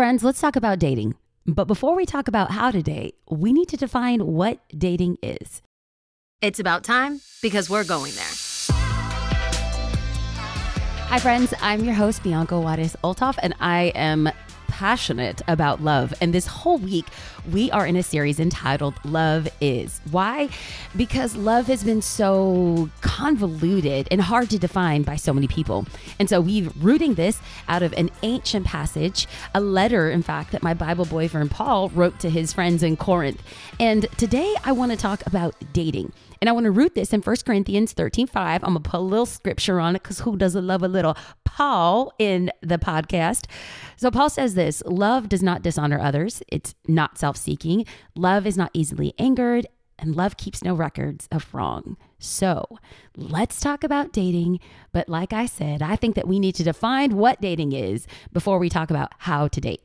friends, 0.00 0.24
let's 0.24 0.40
talk 0.40 0.56
about 0.56 0.78
dating. 0.78 1.14
But 1.46 1.66
before 1.66 1.94
we 1.94 2.06
talk 2.06 2.26
about 2.26 2.50
how 2.50 2.70
to 2.70 2.80
date, 2.80 3.16
we 3.28 3.52
need 3.52 3.68
to 3.68 3.76
define 3.76 4.26
what 4.26 4.58
dating 4.78 5.18
is. 5.22 5.60
It's 6.40 6.58
about 6.58 6.84
time 6.84 7.20
because 7.42 7.68
we're 7.68 7.84
going 7.84 8.14
there. 8.14 8.32
Hi, 11.10 11.18
friends. 11.18 11.52
I'm 11.60 11.84
your 11.84 11.92
host, 11.92 12.22
Bianca 12.22 12.58
Juarez 12.58 12.96
Olthoff, 13.04 13.38
and 13.42 13.54
I 13.60 13.92
am 13.94 14.30
passionate 14.80 15.42
about 15.46 15.82
love. 15.82 16.14
And 16.22 16.32
this 16.32 16.46
whole 16.46 16.78
week, 16.78 17.04
we 17.52 17.70
are 17.70 17.86
in 17.86 17.96
a 17.96 18.02
series 18.02 18.40
entitled 18.40 18.94
Love 19.04 19.46
Is. 19.60 20.00
Why? 20.10 20.48
Because 20.96 21.36
love 21.36 21.66
has 21.66 21.84
been 21.84 22.00
so 22.00 22.88
convoluted 23.02 24.08
and 24.10 24.22
hard 24.22 24.48
to 24.48 24.58
define 24.58 25.02
by 25.02 25.16
so 25.16 25.34
many 25.34 25.46
people. 25.46 25.84
And 26.18 26.30
so 26.30 26.40
we're 26.40 26.70
rooting 26.78 27.12
this 27.12 27.42
out 27.68 27.82
of 27.82 27.92
an 27.92 28.08
ancient 28.22 28.64
passage, 28.64 29.28
a 29.54 29.60
letter, 29.60 30.10
in 30.10 30.22
fact, 30.22 30.50
that 30.52 30.62
my 30.62 30.72
Bible 30.72 31.04
boyfriend 31.04 31.50
Paul 31.50 31.90
wrote 31.90 32.18
to 32.20 32.30
his 32.30 32.54
friends 32.54 32.82
in 32.82 32.96
Corinth. 32.96 33.42
And 33.78 34.06
today 34.16 34.54
I 34.64 34.72
want 34.72 34.92
to 34.92 34.96
talk 34.96 35.26
about 35.26 35.54
dating. 35.74 36.14
And 36.40 36.48
I 36.48 36.52
want 36.52 36.64
to 36.64 36.70
root 36.70 36.94
this 36.94 37.12
in 37.12 37.20
1 37.20 37.36
Corinthians 37.44 37.92
13 37.92 38.26
5. 38.26 38.64
I'm 38.64 38.72
going 38.72 38.82
to 38.82 38.90
put 38.90 38.98
a 38.98 39.02
little 39.02 39.26
scripture 39.26 39.78
on 39.78 39.94
it 39.94 40.02
because 40.02 40.20
who 40.20 40.36
doesn't 40.36 40.66
love 40.66 40.82
a 40.82 40.88
little 40.88 41.16
Paul 41.44 42.12
in 42.18 42.50
the 42.62 42.78
podcast? 42.78 43.44
So 43.96 44.10
Paul 44.10 44.30
says 44.30 44.54
this 44.54 44.82
love 44.86 45.28
does 45.28 45.42
not 45.42 45.62
dishonor 45.62 46.00
others, 46.00 46.42
it's 46.48 46.74
not 46.88 47.18
self 47.18 47.36
seeking. 47.36 47.84
Love 48.16 48.46
is 48.46 48.56
not 48.56 48.70
easily 48.72 49.12
angered, 49.18 49.66
and 49.98 50.16
love 50.16 50.38
keeps 50.38 50.64
no 50.64 50.74
records 50.74 51.28
of 51.30 51.52
wrong. 51.52 51.98
So 52.18 52.78
let's 53.16 53.60
talk 53.60 53.84
about 53.84 54.12
dating. 54.12 54.60
But 54.92 55.08
like 55.08 55.32
I 55.32 55.44
said, 55.44 55.82
I 55.82 55.96
think 55.96 56.14
that 56.14 56.28
we 56.28 56.38
need 56.38 56.54
to 56.54 56.64
define 56.64 57.16
what 57.16 57.40
dating 57.40 57.72
is 57.72 58.06
before 58.32 58.58
we 58.58 58.70
talk 58.70 58.90
about 58.90 59.12
how 59.18 59.48
to 59.48 59.60
date. 59.60 59.82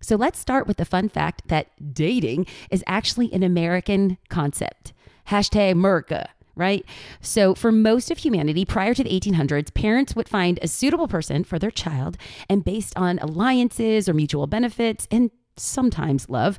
So 0.00 0.16
let's 0.16 0.38
start 0.38 0.66
with 0.66 0.76
the 0.76 0.84
fun 0.84 1.08
fact 1.08 1.48
that 1.48 1.68
dating 1.94 2.46
is 2.70 2.84
actually 2.86 3.32
an 3.32 3.42
American 3.42 4.18
concept. 4.28 4.92
Hashtag 5.28 5.74
Merca, 5.74 6.28
right? 6.54 6.84
So, 7.20 7.54
for 7.54 7.72
most 7.72 8.10
of 8.10 8.18
humanity 8.18 8.64
prior 8.64 8.94
to 8.94 9.04
the 9.04 9.10
1800s, 9.10 9.72
parents 9.74 10.14
would 10.14 10.28
find 10.28 10.58
a 10.60 10.68
suitable 10.68 11.08
person 11.08 11.44
for 11.44 11.58
their 11.58 11.70
child, 11.70 12.16
and 12.48 12.64
based 12.64 12.92
on 12.96 13.18
alliances 13.18 14.08
or 14.08 14.14
mutual 14.14 14.46
benefits 14.46 15.08
and 15.10 15.30
sometimes 15.56 16.28
love, 16.28 16.58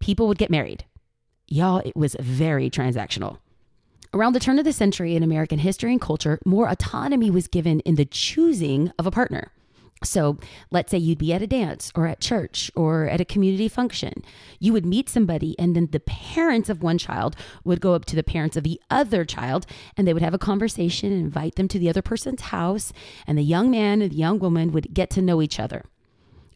people 0.00 0.28
would 0.28 0.38
get 0.38 0.50
married. 0.50 0.84
Y'all, 1.48 1.78
it 1.78 1.96
was 1.96 2.16
very 2.20 2.70
transactional. 2.70 3.38
Around 4.14 4.32
the 4.32 4.40
turn 4.40 4.58
of 4.58 4.64
the 4.64 4.72
century 4.72 5.16
in 5.16 5.22
American 5.22 5.58
history 5.58 5.92
and 5.92 6.00
culture, 6.00 6.38
more 6.46 6.68
autonomy 6.68 7.30
was 7.30 7.46
given 7.46 7.80
in 7.80 7.96
the 7.96 8.06
choosing 8.06 8.90
of 8.98 9.06
a 9.06 9.10
partner. 9.10 9.52
So 10.04 10.38
let's 10.70 10.90
say 10.90 10.98
you'd 10.98 11.18
be 11.18 11.32
at 11.32 11.42
a 11.42 11.46
dance 11.46 11.90
or 11.94 12.06
at 12.06 12.20
church 12.20 12.70
or 12.76 13.06
at 13.08 13.20
a 13.20 13.24
community 13.24 13.68
function. 13.68 14.22
You 14.60 14.72
would 14.72 14.86
meet 14.86 15.08
somebody, 15.08 15.58
and 15.58 15.74
then 15.74 15.88
the 15.90 16.00
parents 16.00 16.68
of 16.68 16.82
one 16.82 16.98
child 16.98 17.34
would 17.64 17.80
go 17.80 17.94
up 17.94 18.04
to 18.06 18.16
the 18.16 18.22
parents 18.22 18.56
of 18.56 18.64
the 18.64 18.80
other 18.90 19.24
child 19.24 19.66
and 19.96 20.06
they 20.06 20.12
would 20.12 20.22
have 20.22 20.34
a 20.34 20.38
conversation 20.38 21.12
and 21.12 21.20
invite 21.20 21.56
them 21.56 21.68
to 21.68 21.78
the 21.78 21.88
other 21.88 22.02
person's 22.02 22.42
house. 22.42 22.92
And 23.26 23.36
the 23.36 23.42
young 23.42 23.70
man 23.70 24.00
and 24.02 24.12
the 24.12 24.16
young 24.16 24.38
woman 24.38 24.72
would 24.72 24.94
get 24.94 25.10
to 25.10 25.22
know 25.22 25.42
each 25.42 25.58
other. 25.58 25.84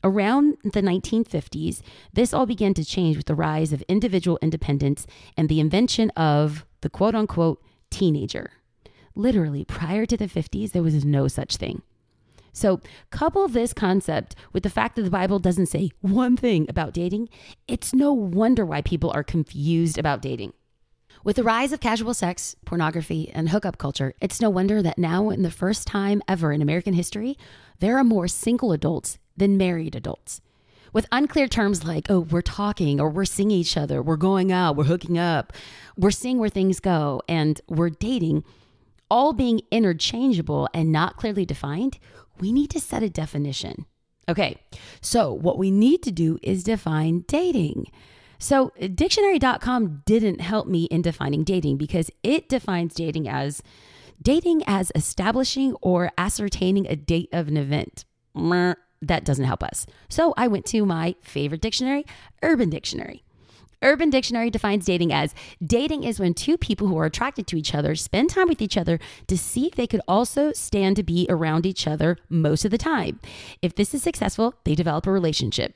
Around 0.05 0.57
the 0.65 0.83
1950s, 0.83 1.81
this 2.13 2.35
all 2.35 2.47
began 2.47 2.75
to 2.75 2.85
change 2.85 3.17
with 3.17 3.27
the 3.27 3.37
rise 3.37 3.73
of 3.73 3.83
individual 3.83 4.39
independence 4.43 5.07
and 5.37 5.49
the 5.49 5.61
invention 5.61 6.11
of 6.11 6.67
the 6.81 6.91
quote 6.91 7.15
unquote 7.15 7.63
teenager. 7.91 8.51
Literally, 9.15 9.65
prior 9.65 10.07
to 10.07 10.17
the 10.17 10.27
50s, 10.27 10.73
there 10.73 10.83
was 10.83 11.05
no 11.05 11.29
such 11.29 11.57
thing. 11.57 11.83
So, 12.53 12.81
couple 13.11 13.49
this 13.49 13.73
concept 13.73 14.35
with 14.53 14.63
the 14.63 14.71
fact 14.71 14.97
that 14.97 15.03
the 15.03 15.11
Bible 15.11 15.39
doesn't 15.39 15.67
say 15.67 15.91
one 16.01 16.37
thing 16.37 16.67
about 16.69 16.93
dating, 16.93 17.31
it's 17.67 17.95
no 17.95 18.13
wonder 18.13 18.67
why 18.67 18.83
people 18.83 19.11
are 19.15 19.25
confused 19.25 19.97
about 19.99 20.21
dating. 20.21 20.53
With 21.25 21.37
the 21.37 21.45
rise 21.45 21.73
of 21.73 21.81
casual 21.81 22.15
sex, 22.15 22.57
pornography, 22.65 23.31
and 23.33 23.49
hookup 23.49 23.79
culture, 23.79 24.13
it's 24.21 24.41
no 24.41 24.51
wonder 24.51 24.83
that 24.83 24.99
now, 24.99 25.31
in 25.31 25.43
the 25.43 25.51
first 25.51 25.87
time 25.87 26.21
ever 26.27 26.53
in 26.53 26.61
American 26.61 26.95
history, 26.95 27.39
there 27.79 27.97
are 27.97 28.05
more 28.05 28.29
single 28.29 28.73
adults 28.73 29.19
than 29.37 29.57
married 29.57 29.95
adults. 29.95 30.41
With 30.93 31.07
unclear 31.11 31.49
terms 31.49 31.85
like, 31.85 32.11
oh, 32.11 32.21
we're 32.21 32.43
talking, 32.43 33.01
or 33.01 33.09
we're 33.09 33.25
seeing 33.25 33.51
each 33.51 33.77
other, 33.79 34.03
we're 34.03 34.17
going 34.17 34.53
out, 34.53 34.77
we're 34.77 34.85
hooking 34.85 35.17
up, 35.17 35.53
we're 35.97 36.11
seeing 36.11 36.39
where 36.39 36.51
things 36.51 36.81
go, 36.81 37.23
and 37.29 37.61
we're 37.67 37.89
dating, 37.89 38.45
all 39.13 39.35
being 39.35 39.61
interchangeable 39.71 40.67
and 40.73 40.91
not 40.91 41.19
clearly 41.19 41.45
defined, 41.45 41.99
we 42.41 42.51
need 42.51 42.71
to 42.71 42.81
set 42.81 43.03
a 43.03 43.11
definition. 43.11 43.85
Okay, 44.27 44.57
so 45.03 45.31
what 45.31 45.59
we 45.59 45.71
need 45.71 46.03
to 46.05 46.11
do 46.11 46.39
is 46.43 46.65
define 46.65 47.23
dating. 47.29 47.89
So, 48.39 48.73
dictionary.com 48.81 50.03
didn't 50.07 50.41
help 50.41 50.67
me 50.67 50.85
in 50.85 51.03
defining 51.03 51.45
dating 51.45 51.77
because 51.77 52.11
it 52.23 52.49
defines 52.49 52.95
dating 52.95 53.29
as 53.29 53.63
dating 54.23 54.63
as 54.67 54.91
establishing 54.95 55.75
or 55.83 56.11
ascertaining 56.17 56.87
a 56.87 56.97
date 56.97 57.29
of 57.35 57.49
an 57.49 57.59
event. 57.59 58.07
That 58.35 59.25
doesn't 59.25 59.45
help 59.45 59.63
us. 59.63 59.85
So, 60.09 60.33
I 60.39 60.49
went 60.49 60.65
to 60.67 60.87
my 60.87 61.17
favorite 61.21 61.61
dictionary, 61.61 62.07
Urban 62.43 62.71
Dictionary. 62.71 63.25
Urban 63.83 64.11
Dictionary 64.11 64.49
defines 64.49 64.85
dating 64.85 65.13
as 65.13 65.35
dating 65.65 66.05
is 66.05 66.21
when 66.21 66.35
two 66.35 66.57
people 66.57 66.87
who 66.87 66.97
are 66.99 67.07
attracted 67.07 67.47
to 67.49 67.57
each 67.57 67.75
other 67.75 67.95
spend 67.97 68.31
time 68.31 68.49
with 68.49 68.63
each 68.63 68.77
other 68.77 69.01
to 69.27 69.37
see 69.37 69.67
if 69.67 69.75
they 69.75 69.87
could 69.87 70.01
also 70.07 70.53
stand 70.53 70.97
to 70.97 71.03
be 71.03 71.27
around 71.29 71.67
each 71.67 71.87
other 71.87 72.17
most 72.29 72.65
of 72.65 72.71
the 72.71 72.79
time. 72.79 73.19
If 73.61 73.75
this 73.75 73.93
is 73.93 74.03
successful, 74.03 74.55
they 74.65 74.75
develop 74.75 75.07
a 75.07 75.13
relationship. 75.13 75.75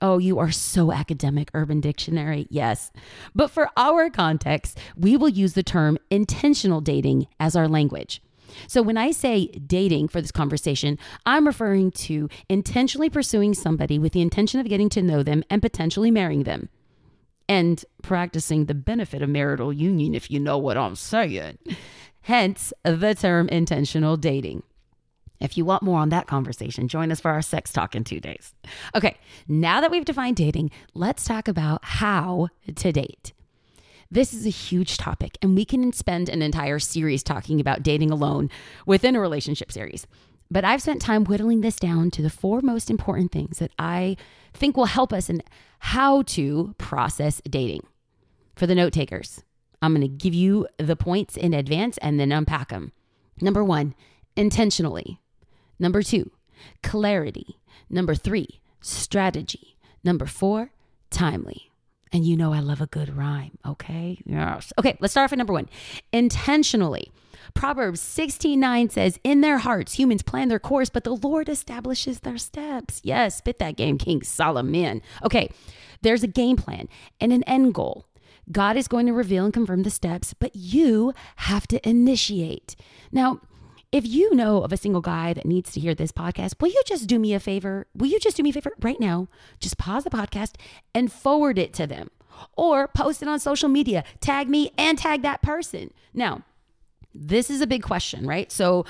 Oh, 0.00 0.18
you 0.18 0.38
are 0.38 0.50
so 0.50 0.90
academic, 0.90 1.50
Urban 1.54 1.80
Dictionary. 1.80 2.46
Yes. 2.50 2.90
But 3.34 3.50
for 3.50 3.68
our 3.76 4.10
context, 4.10 4.78
we 4.96 5.16
will 5.16 5.28
use 5.28 5.52
the 5.52 5.62
term 5.62 5.98
intentional 6.10 6.80
dating 6.80 7.26
as 7.38 7.54
our 7.54 7.68
language. 7.68 8.22
So 8.66 8.82
when 8.82 8.96
I 8.96 9.10
say 9.10 9.46
dating 9.46 10.08
for 10.08 10.20
this 10.20 10.32
conversation, 10.32 10.98
I'm 11.26 11.46
referring 11.46 11.90
to 11.92 12.28
intentionally 12.48 13.10
pursuing 13.10 13.54
somebody 13.54 13.98
with 13.98 14.12
the 14.12 14.20
intention 14.20 14.60
of 14.60 14.68
getting 14.68 14.88
to 14.90 15.02
know 15.02 15.22
them 15.22 15.42
and 15.50 15.62
potentially 15.62 16.10
marrying 16.10 16.44
them 16.44 16.68
and 17.48 17.84
practicing 18.02 18.66
the 18.66 18.74
benefit 18.74 19.22
of 19.22 19.28
marital 19.28 19.72
union, 19.72 20.14
if 20.14 20.30
you 20.30 20.40
know 20.40 20.58
what 20.58 20.76
I'm 20.76 20.96
saying. 20.96 21.58
Hence 22.22 22.72
the 22.84 23.14
term 23.14 23.48
intentional 23.48 24.16
dating. 24.16 24.62
If 25.40 25.58
you 25.58 25.64
want 25.64 25.82
more 25.82 25.98
on 25.98 26.08
that 26.08 26.26
conversation, 26.26 26.88
join 26.88 27.12
us 27.12 27.20
for 27.20 27.30
our 27.30 27.42
sex 27.42 27.72
talk 27.72 27.94
in 27.94 28.04
two 28.04 28.20
days. 28.20 28.54
Okay, 28.94 29.18
now 29.46 29.80
that 29.80 29.90
we've 29.90 30.04
defined 30.04 30.36
dating, 30.36 30.70
let's 30.94 31.24
talk 31.24 31.48
about 31.48 31.84
how 31.84 32.48
to 32.74 32.92
date. 32.92 33.32
This 34.10 34.32
is 34.32 34.46
a 34.46 34.50
huge 34.50 34.96
topic, 34.96 35.36
and 35.42 35.56
we 35.56 35.64
can 35.64 35.92
spend 35.92 36.28
an 36.28 36.40
entire 36.40 36.78
series 36.78 37.22
talking 37.22 37.60
about 37.60 37.82
dating 37.82 38.10
alone 38.10 38.48
within 38.86 39.16
a 39.16 39.20
relationship 39.20 39.72
series. 39.72 40.06
But 40.50 40.64
I've 40.64 40.82
spent 40.82 41.02
time 41.02 41.24
whittling 41.24 41.62
this 41.62 41.76
down 41.76 42.10
to 42.12 42.22
the 42.22 42.30
four 42.30 42.60
most 42.60 42.90
important 42.90 43.32
things 43.32 43.58
that 43.58 43.72
I 43.78 44.16
think 44.52 44.76
will 44.76 44.84
help 44.86 45.12
us 45.12 45.28
in 45.28 45.42
how 45.80 46.22
to 46.22 46.74
process 46.78 47.40
dating. 47.48 47.86
For 48.54 48.66
the 48.66 48.74
note 48.74 48.92
takers, 48.92 49.42
I'm 49.82 49.94
going 49.94 50.02
to 50.02 50.08
give 50.08 50.34
you 50.34 50.66
the 50.78 50.96
points 50.96 51.36
in 51.36 51.52
advance 51.52 51.98
and 51.98 52.20
then 52.20 52.32
unpack 52.32 52.68
them. 52.70 52.92
Number 53.40 53.64
one, 53.64 53.94
intentionally. 54.36 55.18
Number 55.78 56.02
two, 56.02 56.30
clarity. 56.82 57.58
Number 57.90 58.14
three, 58.14 58.60
strategy. 58.80 59.76
Number 60.04 60.26
four, 60.26 60.70
timely. 61.10 61.70
And 62.14 62.24
you 62.24 62.36
know 62.36 62.52
I 62.52 62.60
love 62.60 62.80
a 62.80 62.86
good 62.86 63.16
rhyme, 63.16 63.58
okay? 63.66 64.20
Yes. 64.24 64.72
Okay, 64.78 64.96
let's 65.00 65.10
start 65.10 65.24
off 65.24 65.32
at 65.32 65.38
number 65.38 65.52
one. 65.52 65.68
Intentionally. 66.12 67.10
Proverbs 67.54 68.00
16 68.00 68.58
9 68.58 68.88
says, 68.88 69.18
In 69.24 69.40
their 69.40 69.58
hearts, 69.58 69.94
humans 69.94 70.22
plan 70.22 70.48
their 70.48 70.60
course, 70.60 70.88
but 70.88 71.02
the 71.02 71.16
Lord 71.16 71.48
establishes 71.48 72.20
their 72.20 72.38
steps. 72.38 73.00
Yes, 73.02 73.38
spit 73.38 73.58
that 73.58 73.76
game, 73.76 73.98
King 73.98 74.22
Solomon. 74.22 75.02
Okay, 75.24 75.50
there's 76.02 76.22
a 76.22 76.28
game 76.28 76.56
plan 76.56 76.88
and 77.20 77.32
an 77.32 77.42
end 77.44 77.74
goal. 77.74 78.06
God 78.52 78.76
is 78.76 78.86
going 78.86 79.06
to 79.06 79.12
reveal 79.12 79.44
and 79.44 79.52
confirm 79.52 79.82
the 79.82 79.90
steps, 79.90 80.34
but 80.34 80.54
you 80.54 81.14
have 81.36 81.66
to 81.66 81.88
initiate. 81.88 82.76
Now, 83.10 83.40
if 83.94 84.04
you 84.04 84.34
know 84.34 84.64
of 84.64 84.72
a 84.72 84.76
single 84.76 85.00
guy 85.00 85.32
that 85.32 85.46
needs 85.46 85.70
to 85.70 85.78
hear 85.78 85.94
this 85.94 86.10
podcast, 86.10 86.60
will 86.60 86.68
you 86.68 86.82
just 86.84 87.06
do 87.06 87.16
me 87.16 87.32
a 87.32 87.38
favor? 87.38 87.86
Will 87.94 88.08
you 88.08 88.18
just 88.18 88.36
do 88.36 88.42
me 88.42 88.50
a 88.50 88.52
favor 88.52 88.72
right 88.82 88.98
now? 88.98 89.28
Just 89.60 89.78
pause 89.78 90.02
the 90.02 90.10
podcast 90.10 90.56
and 90.92 91.12
forward 91.12 91.60
it 91.60 91.72
to 91.74 91.86
them 91.86 92.10
or 92.56 92.88
post 92.88 93.22
it 93.22 93.28
on 93.28 93.38
social 93.38 93.68
media. 93.68 94.02
Tag 94.18 94.48
me 94.48 94.72
and 94.76 94.98
tag 94.98 95.22
that 95.22 95.42
person. 95.42 95.92
Now, 96.12 96.42
this 97.14 97.48
is 97.48 97.60
a 97.60 97.68
big 97.68 97.84
question, 97.84 98.26
right? 98.26 98.50
So, 98.50 98.84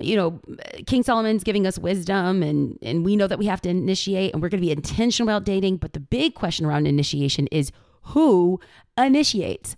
you 0.00 0.16
know, 0.16 0.40
King 0.86 1.04
Solomon's 1.04 1.44
giving 1.44 1.64
us 1.64 1.78
wisdom 1.78 2.42
and 2.42 2.76
and 2.82 3.04
we 3.04 3.14
know 3.14 3.28
that 3.28 3.38
we 3.38 3.46
have 3.46 3.60
to 3.60 3.68
initiate 3.68 4.32
and 4.32 4.42
we're 4.42 4.48
going 4.48 4.60
to 4.60 4.66
be 4.66 4.72
intentional 4.72 5.32
about 5.32 5.46
dating, 5.46 5.76
but 5.76 5.92
the 5.92 6.00
big 6.00 6.34
question 6.34 6.66
around 6.66 6.88
initiation 6.88 7.46
is 7.52 7.70
who 8.02 8.58
initiates? 8.96 9.76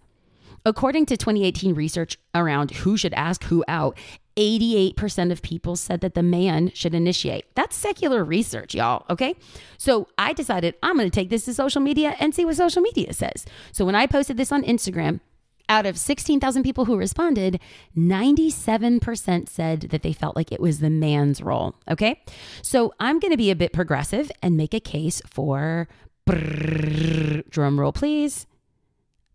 According 0.65 1.07
to 1.07 1.17
2018 1.17 1.75
research 1.75 2.19
around 2.35 2.71
who 2.71 2.97
should 2.97 3.15
ask 3.15 3.45
who 3.45 3.65
out, 3.69 3.99
88% 4.41 5.31
of 5.31 5.43
people 5.43 5.77
said 5.77 6.01
that 6.01 6.15
the 6.15 6.23
man 6.23 6.71
should 6.73 6.95
initiate. 6.95 7.55
That's 7.55 7.77
secular 7.77 8.25
research, 8.25 8.75
y'all. 8.75 9.05
Okay. 9.11 9.35
So 9.77 10.09
I 10.17 10.33
decided 10.33 10.77
I'm 10.83 10.97
going 10.97 11.11
to 11.11 11.15
take 11.15 11.29
this 11.29 11.45
to 11.45 11.53
social 11.53 11.83
media 11.83 12.17
and 12.19 12.35
see 12.35 12.47
what 12.47 12.57
social 12.57 12.81
media 12.81 13.13
says. 13.13 13.45
So 13.71 13.85
when 13.85 13.95
I 13.95 14.07
posted 14.07 14.39
this 14.39 14.51
on 14.51 14.63
Instagram, 14.63 15.21
out 15.69 15.87
of 15.87 15.99
16,000 15.99 16.63
people 16.63 16.87
who 16.87 16.97
responded, 16.97 17.61
97% 17.97 19.49
said 19.49 19.83
that 19.83 20.03
they 20.03 20.13
felt 20.13 20.35
like 20.35 20.51
it 20.51 20.61
was 20.61 20.81
the 20.81 20.91
man's 20.91 21.43
role. 21.43 21.77
Okay. 21.89 22.21
So 22.63 22.95
I'm 22.99 23.21
going 23.21 23.31
to 23.31 23.37
be 23.37 23.51
a 23.51 23.57
bit 23.57 23.73
progressive 23.73 24.33
and 24.43 24.57
make 24.57 24.75
a 24.75 24.81
case 24.81 25.21
for, 25.27 25.87
brrr, 26.27 27.49
drum 27.51 27.79
roll, 27.79 27.93
please, 27.93 28.47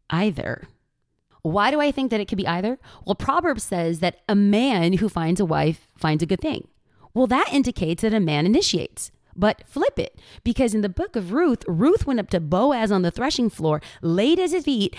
either. 0.10 0.68
Why 1.46 1.70
do 1.70 1.80
I 1.80 1.92
think 1.92 2.10
that 2.10 2.20
it 2.20 2.28
could 2.28 2.40
be 2.40 2.48
either? 2.48 2.80
Well, 3.06 3.14
Proverbs 3.14 3.62
says 3.62 4.00
that 4.00 4.22
a 4.28 4.34
man 4.34 4.94
who 4.94 5.08
finds 5.08 5.40
a 5.40 5.46
wife 5.46 5.88
finds 5.96 6.24
a 6.24 6.26
good 6.26 6.42
thing. 6.42 6.68
Well, 7.14 7.28
that 7.28 7.54
indicates 7.54 8.02
that 8.02 8.16
a 8.16 8.20
man 8.20 8.48
initiates. 8.48 9.12
But 9.36 9.62
flip 9.68 10.00
it, 10.00 10.20
because 10.44 10.74
in 10.74 10.82
the 10.82 10.90
book 10.90 11.16
of 11.16 11.34
Ruth, 11.34 11.64
Ruth 11.68 12.08
went 12.08 12.20
up 12.20 12.32
to 12.32 12.40
Boaz 12.40 12.92
on 12.92 13.04
the 13.04 13.12
threshing 13.12 13.52
floor, 13.52 13.80
laid 14.02 14.40
at 14.40 14.50
his 14.50 14.64
feet, 14.64 14.96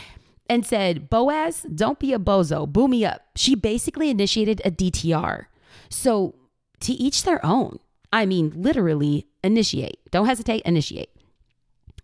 and 0.48 0.64
said, 0.64 1.10
Boaz, 1.10 1.62
don't 1.62 1.98
be 1.98 2.12
a 2.12 2.19
bozo, 2.19 2.70
boo 2.70 2.87
me 2.87 3.04
up. 3.04 3.22
She 3.34 3.56
basically 3.56 4.08
initiated 4.08 4.62
a 4.64 4.70
DTR. 4.70 5.46
So 5.88 6.37
to 6.81 6.93
each 6.93 7.25
their 7.25 7.44
own. 7.44 7.81
I 8.12 8.25
mean, 8.25 8.52
literally 8.54 9.26
initiate. 9.43 9.98
Don't 10.12 10.26
hesitate, 10.26 10.62
initiate. 10.64 11.10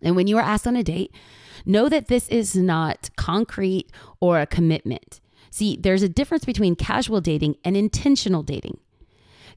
And 0.03 0.15
when 0.15 0.27
you 0.27 0.37
are 0.37 0.41
asked 0.41 0.67
on 0.67 0.75
a 0.75 0.83
date, 0.83 1.13
know 1.65 1.89
that 1.89 2.07
this 2.07 2.27
is 2.29 2.55
not 2.55 3.09
concrete 3.15 3.87
or 4.19 4.39
a 4.39 4.45
commitment. 4.45 5.19
See, 5.49 5.77
there's 5.79 6.03
a 6.03 6.09
difference 6.09 6.45
between 6.45 6.75
casual 6.75 7.21
dating 7.21 7.57
and 7.63 7.77
intentional 7.77 8.43
dating. 8.43 8.79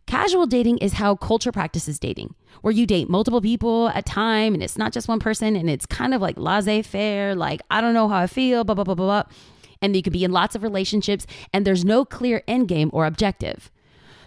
Casual 0.07 0.47
dating 0.47 0.79
is 0.79 0.95
how 0.95 1.17
culture 1.17 1.51
practices 1.51 1.99
dating, 1.99 2.35
where 2.61 2.73
you 2.73 2.87
date 2.87 3.11
multiple 3.11 3.41
people 3.41 3.89
at 3.89 3.99
a 3.99 4.03
time 4.03 4.55
and 4.55 4.63
it's 4.63 4.79
not 4.79 4.93
just 4.93 5.09
one 5.09 5.19
person 5.19 5.57
and 5.57 5.69
it's 5.69 5.85
kind 5.85 6.15
of 6.15 6.23
like 6.23 6.39
laissez 6.39 6.83
faire, 6.83 7.35
like, 7.35 7.61
I 7.71 7.81
don't 7.81 7.95
know 7.95 8.09
how 8.09 8.19
I 8.19 8.27
feel, 8.29 8.63
blah, 8.63 8.77
blah, 8.77 8.85
blah, 8.85 8.95
blah, 8.95 9.23
blah. 9.23 9.33
And 9.83 9.97
you 9.97 10.03
could 10.03 10.13
be 10.13 10.23
in 10.23 10.31
lots 10.31 10.55
of 10.55 10.63
relationships 10.63 11.27
and 11.53 11.67
there's 11.67 11.85
no 11.85 12.05
clear 12.05 12.43
end 12.47 12.69
game 12.69 12.91
or 12.93 13.05
objective. 13.05 13.71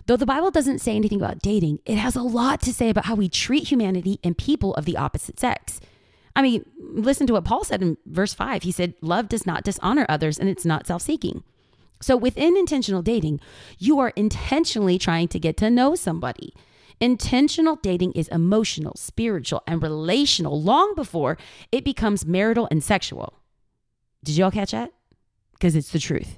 Though 0.05 0.17
the 0.17 0.25
Bible 0.25 0.51
doesn't 0.51 0.79
say 0.79 0.95
anything 0.95 1.21
about 1.21 1.39
dating, 1.39 1.79
it 1.85 1.97
has 1.97 2.15
a 2.15 2.23
lot 2.23 2.61
to 2.61 2.73
say 2.73 2.89
about 2.89 3.05
how 3.05 3.15
we 3.15 3.29
treat 3.29 3.67
humanity 3.69 4.19
and 4.23 4.37
people 4.37 4.73
of 4.73 4.85
the 4.85 4.97
opposite 4.97 5.39
sex. 5.39 5.79
I 6.35 6.41
mean, 6.41 6.65
listen 6.77 7.27
to 7.27 7.33
what 7.33 7.45
Paul 7.45 7.63
said 7.63 7.81
in 7.81 7.97
verse 8.05 8.33
5. 8.33 8.63
He 8.63 8.71
said, 8.71 8.93
Love 9.01 9.29
does 9.29 9.45
not 9.45 9.63
dishonor 9.63 10.05
others 10.07 10.39
and 10.39 10.49
it's 10.49 10.65
not 10.65 10.87
self 10.87 11.01
seeking. 11.01 11.43
So 12.01 12.15
within 12.15 12.55
intentional 12.55 13.01
dating, 13.01 13.41
you 13.77 13.99
are 13.99 14.13
intentionally 14.15 14.97
trying 14.97 15.27
to 15.29 15.39
get 15.39 15.57
to 15.57 15.69
know 15.69 15.95
somebody. 15.95 16.53
Intentional 17.01 17.77
dating 17.77 18.13
is 18.13 18.27
emotional, 18.29 18.95
spiritual, 18.95 19.63
and 19.67 19.81
relational 19.81 20.61
long 20.61 20.93
before 20.95 21.37
it 21.71 21.83
becomes 21.83 22.25
marital 22.25 22.67
and 22.71 22.83
sexual. 22.83 23.33
Did 24.23 24.37
y'all 24.37 24.51
catch 24.51 24.71
that? 24.71 24.91
Because 25.53 25.75
it's 25.75 25.91
the 25.91 25.99
truth. 25.99 26.37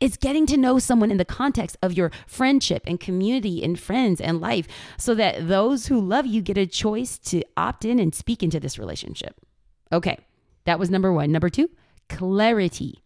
It's 0.00 0.16
getting 0.16 0.46
to 0.46 0.56
know 0.56 0.78
someone 0.78 1.10
in 1.10 1.16
the 1.16 1.24
context 1.24 1.76
of 1.82 1.92
your 1.92 2.10
friendship 2.26 2.82
and 2.86 2.98
community 2.98 3.62
and 3.62 3.78
friends 3.78 4.20
and 4.20 4.40
life 4.40 4.66
so 4.98 5.14
that 5.14 5.48
those 5.48 5.86
who 5.86 6.00
love 6.00 6.26
you 6.26 6.42
get 6.42 6.58
a 6.58 6.66
choice 6.66 7.18
to 7.18 7.42
opt 7.56 7.84
in 7.84 7.98
and 7.98 8.14
speak 8.14 8.42
into 8.42 8.60
this 8.60 8.78
relationship. 8.78 9.40
Okay, 9.92 10.18
that 10.64 10.78
was 10.78 10.90
number 10.90 11.12
one. 11.12 11.32
Number 11.32 11.48
two, 11.48 11.70
clarity. 12.08 13.02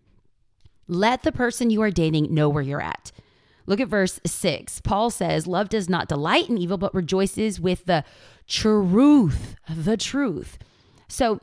Let 0.89 1.23
the 1.23 1.33
person 1.33 1.71
you 1.71 1.83
are 1.83 1.91
dating 1.91 2.35
know 2.35 2.49
where 2.49 2.63
you're 2.63 2.83
at. 2.83 3.13
Look 3.67 3.79
at 3.79 3.89
verse 3.89 4.19
6. 4.27 4.81
Paul 4.81 5.11
says, 5.11 5.47
Love 5.47 5.69
does 5.69 5.89
not 5.89 6.09
delight 6.09 6.49
in 6.49 6.59
evil, 6.59 6.79
but 6.79 6.95
rejoices 6.95 7.61
with 7.61 7.85
the 7.85 8.05
truth. 8.49 9.55
The 9.69 9.97
truth. 9.97 10.59
So, 11.07 11.41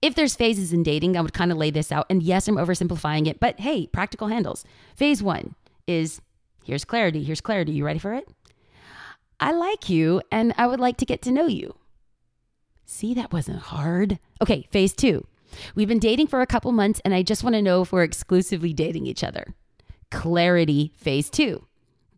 if 0.00 0.14
there's 0.14 0.36
phases 0.36 0.72
in 0.72 0.82
dating, 0.82 1.16
I 1.16 1.20
would 1.20 1.32
kind 1.32 1.52
of 1.52 1.58
lay 1.58 1.70
this 1.70 1.90
out. 1.90 2.06
And 2.08 2.22
yes, 2.22 2.48
I'm 2.48 2.56
oversimplifying 2.56 3.26
it, 3.26 3.40
but 3.40 3.60
hey, 3.60 3.86
practical 3.86 4.28
handles. 4.28 4.64
Phase 4.96 5.22
one 5.22 5.54
is 5.86 6.20
here's 6.64 6.84
clarity. 6.84 7.24
Here's 7.24 7.40
clarity. 7.40 7.72
You 7.72 7.84
ready 7.84 7.98
for 7.98 8.14
it? 8.14 8.28
I 9.40 9.52
like 9.52 9.88
you 9.88 10.22
and 10.32 10.52
I 10.56 10.66
would 10.66 10.80
like 10.80 10.96
to 10.98 11.06
get 11.06 11.22
to 11.22 11.32
know 11.32 11.46
you. 11.46 11.76
See, 12.84 13.14
that 13.14 13.32
wasn't 13.32 13.58
hard. 13.58 14.18
Okay, 14.40 14.66
phase 14.70 14.92
two 14.92 15.26
We've 15.74 15.88
been 15.88 15.98
dating 15.98 16.26
for 16.28 16.40
a 16.40 16.46
couple 16.46 16.72
months, 16.72 17.00
and 17.04 17.14
I 17.14 17.22
just 17.22 17.42
want 17.42 17.54
to 17.54 17.62
know 17.62 17.82
if 17.82 17.92
we're 17.92 18.02
exclusively 18.02 18.72
dating 18.72 19.06
each 19.06 19.24
other. 19.24 19.54
Clarity, 20.10 20.92
phase 20.96 21.30
two. 21.30 21.64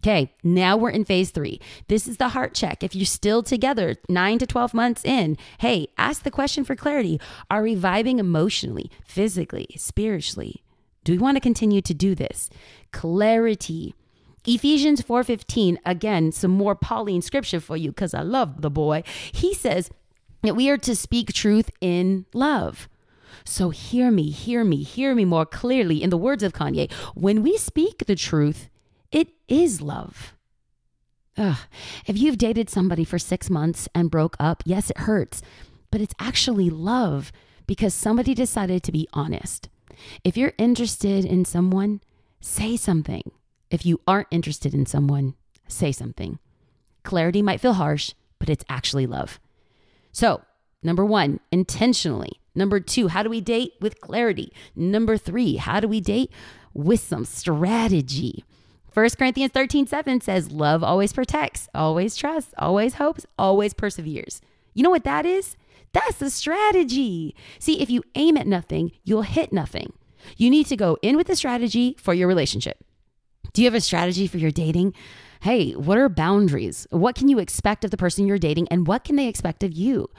Okay, 0.03 0.33
now 0.43 0.79
we're 0.79 0.91
in 0.91 1.05
phase 1.05 1.31
three. 1.31 1.61
This 1.89 2.09
is 2.09 2.17
the 2.17 2.31
heart 2.31 2.55
check. 2.55 2.83
If 2.83 2.95
you're 2.95 3.05
still 3.05 3.43
together 3.43 3.97
nine 4.09 4.39
to 4.39 4.47
12 4.47 4.73
months 4.73 5.05
in, 5.05 5.37
hey, 5.59 5.89
ask 5.99 6.23
the 6.23 6.31
question 6.31 6.65
for 6.65 6.75
clarity 6.75 7.21
Are 7.51 7.63
we 7.63 7.77
vibing 7.77 8.19
emotionally, 8.19 8.91
physically, 9.05 9.69
spiritually? 9.77 10.65
Do 11.05 11.13
we 11.13 11.19
want 11.19 11.37
to 11.37 11.41
continue 11.41 11.83
to 11.83 11.93
do 11.93 12.15
this? 12.15 12.49
Clarity. 12.93 13.95
Ephesians 14.47 15.03
4:15 15.03 15.77
again 15.85 16.33
some 16.33 16.51
more 16.51 16.75
Pauline 16.75 17.21
scripture 17.21 17.61
for 17.61 17.77
you 17.77 17.93
cuz 17.93 18.15
I 18.15 18.23
love 18.23 18.63
the 18.63 18.71
boy. 18.71 19.03
He 19.33 19.53
says 19.53 19.91
that 20.43 20.57
we 20.57 20.71
are 20.71 20.79
to 20.79 20.97
speak 20.97 21.35
truth 21.35 21.71
in 21.83 22.25
love. 22.33 22.89
So 23.45 23.69
hear 23.69 24.11
me, 24.11 24.31
hear 24.31 24.65
me, 24.65 24.83
hear 24.83 25.15
me 25.15 25.27
more 25.27 25.45
clearly. 25.45 26.03
In 26.03 26.09
the 26.09 26.17
words 26.17 26.43
of 26.43 26.55
Kanye, 26.55 26.91
when 27.15 27.43
we 27.43 27.59
speak 27.59 28.07
the 28.07 28.15
truth, 28.15 28.70
it 29.13 29.29
is 29.49 29.81
love. 29.81 30.35
Ugh. 31.37 31.57
If 32.07 32.19
you've 32.19 32.39
dated 32.39 32.69
somebody 32.69 33.05
for 33.05 33.19
six 33.19 33.49
months 33.49 33.89
and 33.95 34.11
broke 34.11 34.37
up, 34.39 34.63
yes, 34.67 34.91
it 34.91 34.99
hurts, 34.99 35.43
but 35.91 36.01
it's 36.01 36.15
actually 36.19 36.71
love 36.71 37.33
because 37.67 37.95
somebody 37.95 38.35
decided 38.35 38.83
to 38.83 38.93
be 38.93 39.09
honest. 39.13 39.69
If 40.25 40.37
you're 40.37 40.53
interested 40.59 41.25
in 41.25 41.45
someone, 41.45 42.01
say 42.41 42.77
something. 42.77 43.31
If 43.71 43.87
you 43.87 44.01
aren't 44.07 44.29
interested 44.31 44.75
in 44.75 44.87
someone, 44.87 45.35
say 45.69 45.93
something. 45.93 46.39
Clarity 47.05 47.43
might 47.43 47.61
feel 47.61 47.75
harsh, 47.75 48.15
but 48.39 48.51
it's 48.51 48.65
actually 48.69 49.07
love. 49.07 49.39
So, 50.13 50.43
number 50.83 51.05
one, 51.05 51.41
intentionally 51.53 52.41
Number 52.55 52.81
two, 52.81 53.09
how 53.09 53.23
do 53.23 53.31
we 53.31 53.41
date 53.41 53.75
with 53.81 54.01
clarity? 54.01 54.53
Number 54.75 55.17
three, 55.17 55.57
how 55.57 55.81
do 55.81 55.89
we 55.89 56.01
date 56.01 56.31
with 56.75 57.01
some 57.01 57.25
strategy? 57.25 58.45
1 58.93 59.11
Corinthians 59.19 59.53
13, 59.53 59.87
7 59.87 60.21
says, 60.21 60.51
Love 60.51 60.83
always 60.83 61.13
protects, 61.13 61.69
always 61.75 62.17
trusts, 62.17 62.53
always 62.59 62.95
hopes, 62.95 63.25
always 63.39 63.73
perseveres. 63.73 64.41
You 64.75 64.83
know 64.83 64.91
what 64.91 65.05
that 65.05 65.25
is? 65.25 65.57
That's 65.93 66.19
the 66.19 66.31
strategy. 66.31 67.35
See, 67.59 67.81
if 67.81 67.91
you 67.91 68.03
aim 68.15 68.37
at 68.37 68.47
nothing, 68.47 68.93
you'll 69.05 69.23
hit 69.23 69.53
nothing. 69.53 69.93
You 70.37 70.51
need 70.51 70.67
to 70.67 70.77
go 70.77 70.99
in 71.03 71.17
with 71.17 71.29
a 71.29 71.37
strategy 71.37 71.97
for 71.99 72.15
your 72.15 72.29
relationship. 72.29 72.85
Do 73.53 73.63
you 73.63 73.67
have 73.67 73.75
a 73.75 73.81
strategy 73.81 74.27
for 74.27 74.39
your 74.39 74.51
dating? 74.51 74.95
Hey, 75.41 75.73
what 75.73 75.99
are 75.99 76.09
boundaries? 76.09 76.87
What 76.91 77.15
can 77.15 77.29
you 77.29 77.39
expect 77.39 77.85
of 77.85 77.91
the 77.91 77.97
person 77.97 78.27
you're 78.27 78.39
dating 78.39 78.69
and 78.69 78.87
what 78.87 79.05
can 79.05 79.17
they 79.17 79.29
expect 79.29 79.63
of 79.65 79.73
you? 79.73 80.11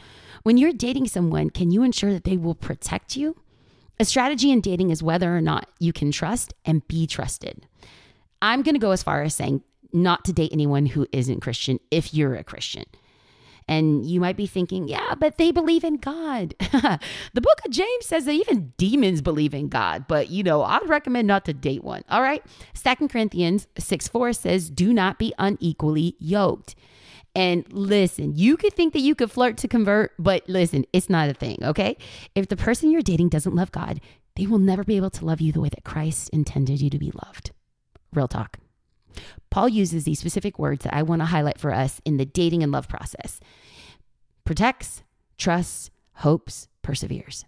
When 0.44 0.58
you're 0.58 0.74
dating 0.74 1.08
someone, 1.08 1.50
can 1.50 1.72
you 1.72 1.84
ensure 1.84 2.12
that 2.12 2.24
they 2.24 2.38
will 2.38 2.56
protect 2.56 3.16
you? 3.16 3.38
A 4.00 4.06
strategy 4.06 4.50
in 4.52 4.62
dating 4.62 4.90
is 4.90 5.04
whether 5.04 5.36
or 5.36 5.42
not 5.42 5.70
you 5.80 5.94
can 5.94 6.12
trust 6.12 6.54
and 6.66 6.88
be 6.88 7.06
trusted. 7.06 7.68
I'm 8.42 8.62
going 8.62 8.76
to 8.76 8.80
go 8.80 8.92
as 8.92 9.04
far 9.04 9.22
as 9.22 9.36
saying 9.36 9.62
not 9.94 10.26
to 10.26 10.34
date 10.34 10.52
anyone 10.54 10.86
who 10.86 11.08
isn't 11.12 11.42
Christian 11.42 11.80
if 11.90 12.14
you're 12.14 12.36
a 12.36 12.44
Christian. 12.44 12.86
And 13.68 14.06
you 14.06 14.20
might 14.20 14.38
be 14.38 14.48
thinking, 14.48 14.88
yeah, 14.88 15.16
but 15.16 15.38
they 15.38 15.52
believe 15.52 15.84
in 15.84 15.98
God. 15.98 16.56
the 16.60 17.42
book 17.42 17.62
of 17.66 17.72
James 17.72 18.06
says 18.06 18.26
that 18.26 18.32
even 18.32 18.74
demons 18.78 19.22
believe 19.22 19.54
in 19.54 19.70
God, 19.70 20.08
but 20.08 20.30
you 20.30 20.44
know, 20.44 20.64
I'd 20.64 20.90
recommend 20.90 21.28
not 21.28 21.46
to 21.46 21.54
date 21.54 21.84
one. 21.84 22.04
All 22.10 22.22
right. 22.22 22.44
Second 22.74 23.10
Corinthians 23.10 23.68
6 23.78 24.08
4 24.08 24.34
says, 24.34 24.70
do 24.70 24.94
not 24.94 25.20
be 25.20 25.34
unequally 25.38 26.16
yoked. 26.20 26.76
And 27.34 27.66
listen, 27.72 28.36
you 28.36 28.58
could 28.58 28.74
think 28.74 28.94
that 28.94 29.00
you 29.00 29.16
could 29.16 29.32
flirt 29.32 29.58
to 29.60 29.68
convert, 29.68 30.12
but 30.20 30.44
listen, 30.50 30.86
it's 30.92 31.10
not 31.10 31.30
a 31.30 31.34
thing, 31.34 31.60
okay? 31.64 31.96
If 32.36 32.50
the 32.50 32.58
person 32.58 32.92
you're 32.92 33.02
dating 33.02 33.30
doesn't 33.30 33.56
love 33.56 33.72
God, 33.72 34.02
they 34.36 34.48
will 34.48 34.60
never 34.60 34.84
be 34.84 34.98
able 34.98 35.12
to 35.12 35.26
love 35.26 35.40
you 35.40 35.54
the 35.54 35.62
way 35.62 35.70
that 35.70 35.86
Christ 35.86 36.30
intended 36.34 36.82
you 36.82 36.90
to 36.90 37.00
be 37.00 37.12
loved. 37.26 37.52
Real 38.14 38.28
talk. 38.28 38.58
Paul 39.50 39.70
uses 39.70 40.04
these 40.04 40.20
specific 40.20 40.58
words 40.58 40.84
that 40.84 40.96
I 40.96 41.04
want 41.04 41.22
to 41.22 41.26
highlight 41.26 41.60
for 41.60 41.74
us 41.74 42.02
in 42.06 42.18
the 42.18 42.26
dating 42.26 42.64
and 42.64 42.72
love 42.72 42.88
process 42.88 43.40
protects, 44.44 45.04
trusts, 45.38 45.90
hopes, 46.16 46.68
perseveres. 46.82 47.46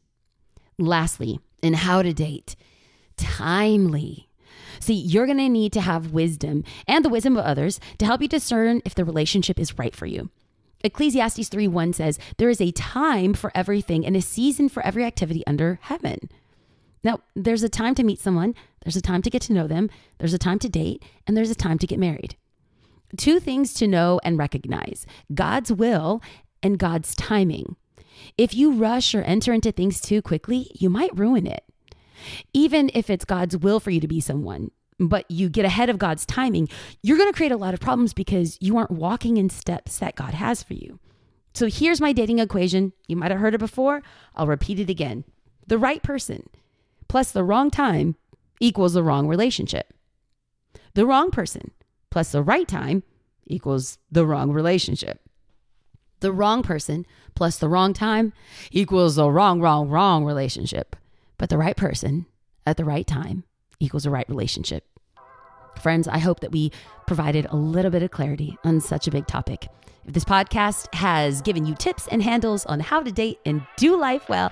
Lastly, 0.78 1.40
in 1.62 1.74
how 1.74 2.02
to 2.02 2.14
date, 2.14 2.56
timely. 3.18 4.30
See, 4.80 4.94
you're 4.94 5.26
going 5.26 5.38
to 5.38 5.50
need 5.50 5.74
to 5.74 5.82
have 5.82 6.12
wisdom 6.12 6.64
and 6.88 7.04
the 7.04 7.10
wisdom 7.10 7.38
of 7.38 7.46
others 7.46 7.80
to 7.98 8.06
help 8.06 8.22
you 8.22 8.28
discern 8.28 8.82
if 8.86 8.96
the 8.96 9.06
relationship 9.06 9.60
is 9.60 9.78
right 9.78 9.96
for 9.96 10.06
you. 10.06 10.30
Ecclesiastes 10.84 11.48
3 11.48 11.68
1 11.68 11.94
says, 11.94 12.20
There 12.38 12.50
is 12.50 12.60
a 12.60 12.72
time 12.72 13.34
for 13.34 13.52
everything 13.56 14.06
and 14.06 14.18
a 14.18 14.22
season 14.22 14.68
for 14.68 14.86
every 14.86 15.06
activity 15.06 15.46
under 15.48 15.80
heaven. 15.84 16.30
Now, 17.04 17.20
there's 17.36 17.64
a 17.64 17.70
time 17.70 17.96
to 17.96 18.04
meet 18.04 18.20
someone, 18.20 18.56
there's 18.84 18.96
a 18.96 19.02
time 19.02 19.22
to 19.24 19.30
get 19.30 19.42
to 19.44 19.54
know 19.54 19.68
them, 19.68 19.90
there's 20.20 20.34
a 20.34 20.38
time 20.38 20.60
to 20.60 20.70
date, 20.70 21.04
and 21.28 21.36
there's 21.36 21.52
a 21.52 21.56
time 21.56 21.78
to 21.80 21.88
get 21.88 22.00
married. 22.00 22.36
Two 23.18 23.40
things 23.40 23.74
to 23.76 23.88
know 23.88 24.20
and 24.24 24.38
recognize 24.38 25.06
God's 25.34 25.72
will 25.72 26.22
and 26.62 26.80
God's 26.80 27.14
timing. 27.16 27.76
If 28.38 28.54
you 28.54 28.74
rush 28.74 29.14
or 29.14 29.22
enter 29.22 29.54
into 29.54 29.72
things 29.72 30.00
too 30.00 30.22
quickly, 30.22 30.72
you 30.74 30.90
might 30.90 31.18
ruin 31.18 31.46
it. 31.46 31.64
Even 32.54 32.90
if 32.94 33.10
it's 33.10 33.26
God's 33.26 33.58
will 33.58 33.80
for 33.80 33.92
you 33.92 34.00
to 34.00 34.08
be 34.08 34.22
someone, 34.22 34.72
but 35.00 35.30
you 35.30 35.50
get 35.50 35.66
ahead 35.66 35.90
of 35.90 35.98
God's 35.98 36.26
timing, 36.26 36.70
you're 37.02 37.18
going 37.18 37.32
to 37.32 37.36
create 37.36 37.52
a 37.52 37.58
lot 37.58 37.74
of 37.74 37.80
problems 37.80 38.14
because 38.14 38.58
you 38.62 38.78
aren't 38.78 38.92
walking 38.92 39.38
in 39.38 39.50
steps 39.50 40.00
that 40.00 40.16
God 40.16 40.34
has 40.34 40.64
for 40.64 40.74
you. 40.74 41.00
So 41.54 41.68
here's 41.68 42.02
my 42.02 42.14
dating 42.14 42.40
equation. 42.40 42.94
You 43.08 43.16
might 43.16 43.32
have 43.32 43.40
heard 43.40 43.54
it 43.54 43.60
before. 43.60 44.02
I'll 44.36 44.48
repeat 44.48 44.80
it 44.80 44.90
again. 44.90 45.24
The 45.68 45.78
right 45.78 46.02
person 46.02 46.50
plus 47.14 47.32
the 47.32 47.44
wrong 47.44 47.70
time 47.70 48.16
equals 48.60 48.94
the 48.94 49.04
wrong 49.04 49.28
relationship. 49.28 49.94
The 50.96 51.06
wrong 51.06 51.30
person 51.30 51.70
plus 52.10 52.32
the 52.32 52.42
right 52.42 52.68
time 52.68 53.04
equals 53.46 54.00
the 54.12 54.26
wrong 54.26 54.52
relationship. 54.52 55.22
The 56.22 56.32
wrong 56.32 56.64
person 56.64 57.06
plus 57.36 57.60
the 57.60 57.70
wrong 57.70 57.94
time 57.94 58.34
equals 58.72 59.18
the 59.18 59.30
wrong, 59.30 59.62
wrong, 59.62 59.90
wrong 59.90 60.26
relationship. 60.26 60.96
But 61.38 61.50
the 61.50 61.58
right 61.60 61.78
person 61.78 62.26
at 62.66 62.78
the 62.78 62.86
right 62.86 63.06
time 63.06 63.44
equals 63.80 64.08
a 64.08 64.10
right 64.10 64.28
relationship. 64.28 64.84
Friends, 65.84 66.08
I 66.08 66.18
hope 66.18 66.40
that 66.40 66.52
we 66.52 66.72
provided 67.06 67.46
a 67.52 67.56
little 67.56 67.92
bit 67.92 68.02
of 68.02 68.10
clarity 68.10 68.58
on 68.64 68.82
such 68.82 69.06
a 69.08 69.12
big 69.12 69.28
topic. 69.28 69.68
If 70.08 70.16
this 70.16 70.26
podcast 70.26 70.92
has 70.96 71.44
given 71.44 71.68
you 71.68 71.76
tips 71.76 72.08
and 72.08 72.24
handles 72.24 72.66
on 72.66 72.80
how 72.80 73.04
to 73.04 73.12
date 73.12 73.40
and 73.46 73.62
do 73.78 74.00
life 74.00 74.28
well, 74.28 74.52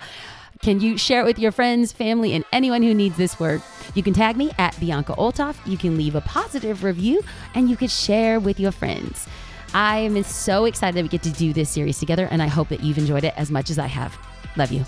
can 0.62 0.80
you 0.80 0.98
share 0.98 1.22
it 1.22 1.26
with 1.26 1.40
your 1.40 1.52
friends, 1.52 1.92
family, 1.92 2.34
and 2.34 2.46
anyone 2.52 2.84
who 2.84 2.94
needs 2.94 3.18
this 3.18 3.40
word? 3.40 3.64
You 3.96 4.04
can 4.04 4.14
tag 4.14 4.38
me 4.38 4.52
at 4.60 4.80
Bianca 4.80 5.14
Olthoff. 5.14 5.58
You 5.66 5.78
can 5.78 5.98
leave 5.98 6.14
a 6.14 6.22
positive 6.22 6.84
review 6.84 7.22
and 7.56 7.70
you 7.70 7.76
can 7.76 7.88
share 7.88 8.40
with 8.40 8.60
your 8.60 8.72
friends. 8.72 9.28
I 9.74 9.98
am 10.00 10.22
so 10.24 10.66
excited 10.66 10.96
that 10.96 11.04
we 11.04 11.10
get 11.10 11.24
to 11.24 11.32
do 11.32 11.54
this 11.54 11.70
series 11.70 11.98
together, 11.98 12.28
and 12.30 12.42
I 12.42 12.48
hope 12.48 12.68
that 12.70 12.82
you've 12.82 12.98
enjoyed 12.98 13.24
it 13.24 13.34
as 13.38 13.50
much 13.50 13.70
as 13.70 13.80
I 13.80 13.88
have. 13.88 14.18
Love 14.58 14.72
you. 14.72 14.86